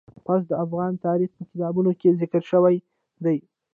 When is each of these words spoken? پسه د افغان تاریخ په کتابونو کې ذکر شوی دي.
پسه 0.25 0.43
د 0.49 0.51
افغان 0.65 0.93
تاریخ 1.05 1.29
په 1.37 1.43
کتابونو 1.49 1.91
کې 1.99 2.17
ذکر 2.21 2.41
شوی 2.51 2.75
دي. 3.23 3.37